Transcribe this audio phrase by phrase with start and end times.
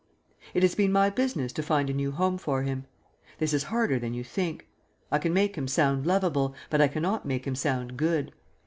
[0.55, 2.85] It has been my business to find a new home for him.
[3.37, 4.67] This is harder than you think.
[5.11, 8.33] I can make him sound lovable, but I cannot make him sound good.